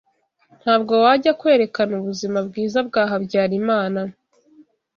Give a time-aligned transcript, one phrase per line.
[0.61, 4.01] ntabwo wajya kwerekana ubuzima bwiza bwa Habyarimana,